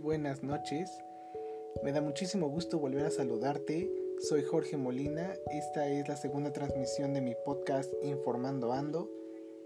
buenas 0.00 0.42
noches. 0.42 0.90
Me 1.82 1.92
da 1.92 2.00
muchísimo 2.00 2.48
gusto 2.48 2.78
volver 2.78 3.04
a 3.04 3.10
saludarte. 3.10 3.90
Soy 4.28 4.42
Jorge 4.42 4.76
Molina. 4.76 5.34
Esta 5.50 5.86
es 5.88 6.08
la 6.08 6.16
segunda 6.16 6.52
transmisión 6.52 7.12
de 7.12 7.20
mi 7.20 7.34
podcast 7.44 7.92
Informando 8.02 8.72
Ando. 8.72 9.10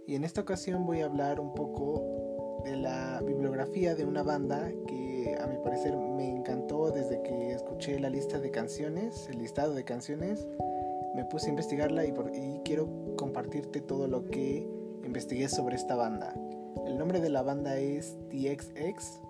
Y 0.07 0.16
en 0.16 0.25
esta 0.25 0.40
ocasión 0.40 0.86
voy 0.86 1.00
a 1.00 1.07
hablar 1.07 1.40
un 1.40 1.54
poco 1.54 2.62
de 2.64 2.76
la 2.76 3.22
bibliografía 3.25 3.94
de 3.94 4.04
una 4.04 4.22
banda 4.22 4.72
que 4.89 5.36
a 5.40 5.46
mi 5.46 5.57
parecer 5.58 5.96
me 5.96 6.29
encantó 6.30 6.90
desde 6.90 7.22
que 7.22 7.53
escuché 7.53 7.98
la 8.00 8.11
lista 8.11 8.39
de 8.39 8.50
canciones, 8.50 9.29
el 9.29 9.39
listado 9.39 9.72
de 9.75 9.85
canciones. 9.85 10.48
Me 11.14 11.25
puse 11.25 11.46
a 11.46 11.50
investigarla 11.50 12.04
y, 12.04 12.12
y 12.35 12.61
quiero 12.64 12.89
compartirte 13.16 13.80
todo 13.80 14.08
lo 14.08 14.25
que 14.25 14.68
investigué 15.04 15.48
sobre 15.48 15.76
esta 15.76 15.94
banda. 15.94 16.35
El 16.86 16.98
nombre 16.98 17.21
de 17.21 17.30
la 17.30 17.43
banda 17.43 17.76
es 17.79 18.18
TXX 18.30 19.23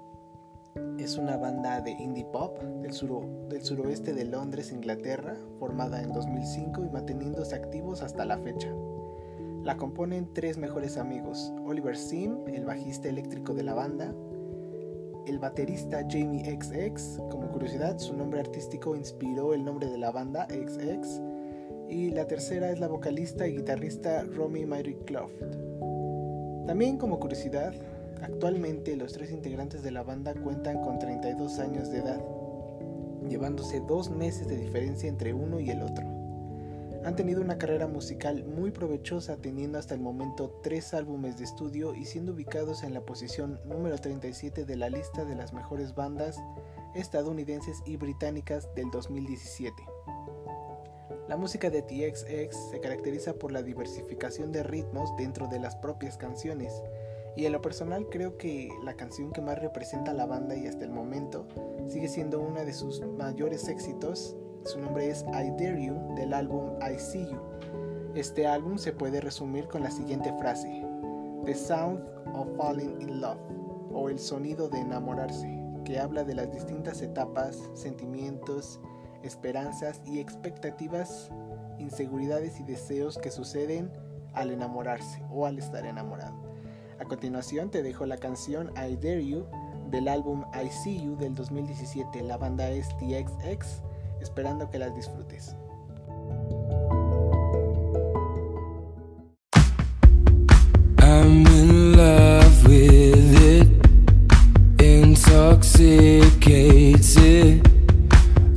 es 0.98 1.18
una 1.18 1.36
banda 1.36 1.80
de 1.80 1.90
indie 1.90 2.24
pop 2.24 2.58
del, 2.82 2.92
suroeste 2.92 4.14
de 4.14 4.24
Londres, 4.24 4.72
Inglaterra, 4.72 5.36
formada 5.58 6.02
en 6.02 6.12
2005 6.12 6.84
y 6.84 6.90
manteniéndose 6.90 7.54
activos 7.54 8.02
hasta 8.02 8.24
la 8.24 8.38
fecha. 8.38 8.72
La 9.62 9.76
componen 9.76 10.32
tres 10.32 10.58
mejores 10.58 10.96
amigos, 10.96 11.52
Oliver 11.64 11.96
Sim, 11.96 12.38
el 12.46 12.64
bajista 12.64 13.08
eléctrico 13.08 13.54
de 13.54 13.62
la 13.62 13.74
banda, 13.74 14.14
el 15.26 15.38
baterista 15.38 16.06
Jamie 16.08 16.44
XX, 16.44 17.18
como 17.30 17.50
curiosidad, 17.50 17.98
su 17.98 18.14
nombre 18.14 18.40
artístico 18.40 18.94
inspiró 18.94 19.54
el 19.54 19.64
nombre 19.64 19.88
de 19.88 19.98
la 19.98 20.10
banda 20.10 20.46
XX, 20.50 21.20
y 21.88 22.10
la 22.10 22.26
tercera 22.26 22.70
es 22.70 22.80
la 22.80 22.88
vocalista 22.88 23.46
y 23.46 23.56
guitarrista 23.56 24.24
Romy 24.24 24.66
Mary 24.66 24.96
Clough. 25.06 25.30
También 26.66 26.96
como 26.96 27.20
curiosidad, 27.20 27.74
Actualmente 28.24 28.96
los 28.96 29.12
tres 29.12 29.30
integrantes 29.30 29.82
de 29.82 29.90
la 29.90 30.02
banda 30.02 30.32
cuentan 30.32 30.80
con 30.80 30.98
32 30.98 31.58
años 31.58 31.90
de 31.90 31.98
edad, 31.98 32.24
llevándose 33.28 33.80
dos 33.80 34.08
meses 34.08 34.48
de 34.48 34.56
diferencia 34.56 35.10
entre 35.10 35.34
uno 35.34 35.60
y 35.60 35.68
el 35.68 35.82
otro. 35.82 36.06
Han 37.04 37.16
tenido 37.16 37.42
una 37.42 37.58
carrera 37.58 37.86
musical 37.86 38.42
muy 38.46 38.70
provechosa 38.70 39.36
teniendo 39.36 39.78
hasta 39.78 39.92
el 39.92 40.00
momento 40.00 40.58
tres 40.62 40.94
álbumes 40.94 41.36
de 41.36 41.44
estudio 41.44 41.94
y 41.94 42.06
siendo 42.06 42.32
ubicados 42.32 42.82
en 42.82 42.94
la 42.94 43.02
posición 43.02 43.60
número 43.66 43.98
37 43.98 44.64
de 44.64 44.76
la 44.76 44.88
lista 44.88 45.26
de 45.26 45.34
las 45.34 45.52
mejores 45.52 45.94
bandas 45.94 46.40
estadounidenses 46.94 47.82
y 47.84 47.98
británicas 47.98 48.74
del 48.74 48.90
2017. 48.90 49.82
La 51.28 51.36
música 51.36 51.68
de 51.68 51.82
TXX 51.82 52.70
se 52.70 52.80
caracteriza 52.80 53.34
por 53.34 53.52
la 53.52 53.62
diversificación 53.62 54.50
de 54.50 54.62
ritmos 54.62 55.14
dentro 55.18 55.46
de 55.46 55.58
las 55.58 55.76
propias 55.76 56.16
canciones, 56.16 56.82
y 57.36 57.46
en 57.46 57.52
lo 57.52 57.60
personal 57.60 58.08
creo 58.08 58.36
que 58.38 58.68
la 58.84 58.94
canción 58.94 59.32
que 59.32 59.40
más 59.40 59.58
representa 59.58 60.12
a 60.12 60.14
la 60.14 60.26
banda 60.26 60.56
y 60.56 60.66
hasta 60.66 60.84
el 60.84 60.90
momento 60.90 61.46
sigue 61.88 62.08
siendo 62.08 62.40
una 62.40 62.64
de 62.64 62.72
sus 62.72 63.00
mayores 63.18 63.68
éxitos. 63.68 64.36
Su 64.64 64.80
nombre 64.80 65.10
es 65.10 65.24
I 65.28 65.50
Dare 65.50 65.84
You 65.84 66.14
del 66.14 66.32
álbum 66.32 66.70
I 66.80 66.98
See 66.98 67.26
You. 67.26 67.40
Este 68.14 68.46
álbum 68.46 68.78
se 68.78 68.92
puede 68.92 69.20
resumir 69.20 69.66
con 69.66 69.82
la 69.82 69.90
siguiente 69.90 70.32
frase: 70.38 70.86
The 71.44 71.54
Sound 71.54 72.00
of 72.34 72.56
Falling 72.56 73.00
in 73.00 73.20
Love 73.20 73.40
o 73.92 74.08
el 74.08 74.18
sonido 74.18 74.68
de 74.68 74.78
enamorarse, 74.78 75.60
que 75.84 75.98
habla 75.98 76.24
de 76.24 76.34
las 76.34 76.50
distintas 76.52 77.02
etapas, 77.02 77.58
sentimientos, 77.74 78.80
esperanzas 79.22 80.00
y 80.04 80.20
expectativas, 80.20 81.30
inseguridades 81.78 82.60
y 82.60 82.64
deseos 82.64 83.18
que 83.18 83.30
suceden 83.30 83.90
al 84.32 84.50
enamorarse 84.50 85.22
o 85.30 85.46
al 85.46 85.58
estar 85.58 85.84
enamorado. 85.86 86.43
A 87.04 87.06
continuación 87.06 87.68
te 87.68 87.82
dejo 87.82 88.06
la 88.06 88.16
canción 88.16 88.72
I 88.78 88.96
Dare 88.96 89.26
You 89.26 89.44
del 89.90 90.08
álbum 90.08 90.46
I 90.54 90.70
See 90.70 91.04
You 91.04 91.16
del 91.16 91.34
2017. 91.34 92.22
La 92.22 92.38
banda 92.38 92.70
es 92.70 92.88
TXX, 92.96 93.82
esperando 94.22 94.70
que 94.70 94.78
las 94.78 94.94
disfrutes. 94.94 95.54
I'm 101.02 101.46
in 101.46 101.94
love 101.94 102.66
with 102.66 103.38
it, 103.38 103.68
intoxicated. 104.82 107.68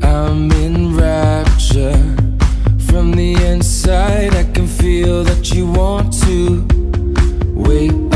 I'm 0.01 0.49
in 0.53 0.95
rapture 0.95 1.99
from 2.87 3.11
the 3.11 3.33
inside. 3.51 4.33
I 4.33 4.45
can 4.53 4.67
feel 4.67 5.25
that 5.25 5.53
you 5.53 5.69
want 5.69 6.13
to 6.21 6.65
wait. 7.53 8.06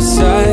side. 0.00 0.49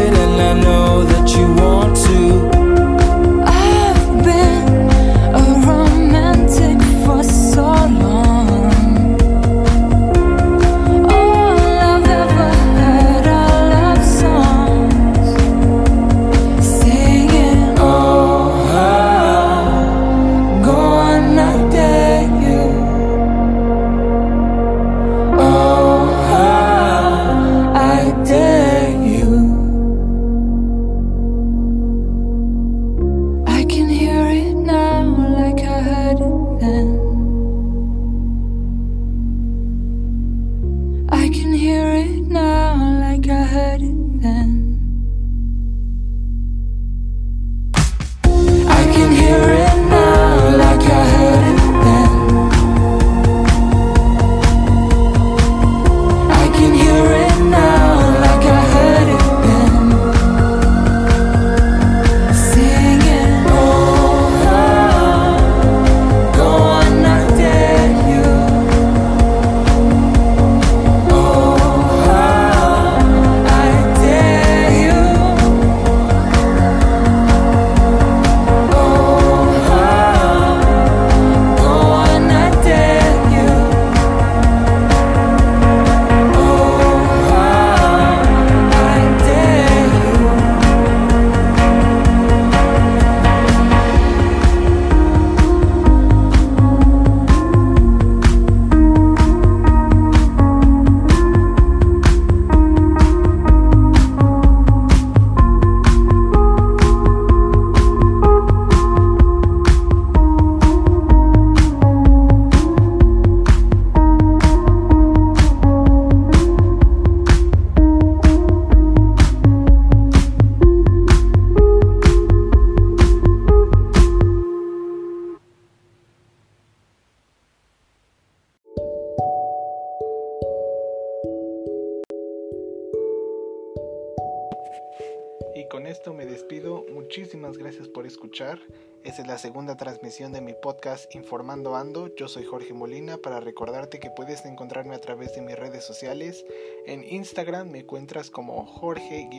Con 135.77 135.85
esto 135.85 136.11
me 136.11 136.25
despido. 136.25 136.85
Muchísimas 136.91 137.59
gracias 137.59 137.87
por 137.87 138.07
escuchar. 138.07 138.57
Esta 139.03 139.21
es 139.21 139.27
la 139.27 139.37
segunda 139.37 139.77
transmisión 139.77 140.31
de 140.31 140.41
mi 140.41 140.53
podcast 140.53 141.13
Informando 141.13 141.75
Ando. 141.75 142.09
Yo 142.15 142.27
soy 142.27 142.45
Jorge 142.45 142.73
Molina 142.73 143.17
para 143.17 143.39
recordarte 143.41 143.99
que 143.99 144.09
puedes 144.09 144.43
encontrarme 144.45 144.95
a 144.95 145.01
través 145.01 145.35
de 145.35 145.43
mis 145.43 145.55
redes 145.55 145.83
sociales. 145.83 146.43
En 146.87 147.03
Instagram 147.03 147.69
me 147.69 147.81
encuentras 147.81 148.31
como 148.31 148.65
Jorge-MLMT 148.65 149.35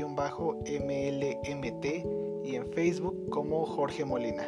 y 2.45 2.55
en 2.55 2.73
Facebook 2.73 3.29
como 3.31 3.67
Jorge 3.67 4.05
Molina. 4.05 4.47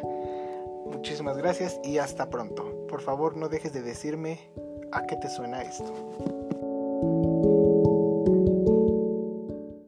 Muchísimas 0.85 1.35
gracias 1.35 1.77
y 1.83 1.97
hasta 1.97 2.29
pronto. 2.29 2.87
Por 2.87 3.01
favor 3.01 3.35
no 3.35 3.49
dejes 3.49 3.73
de 3.73 3.81
decirme 3.81 4.39
a 4.93 5.05
qué 5.07 5.17
te 5.17 5.29
suena 5.29 5.61
esto. 5.61 6.60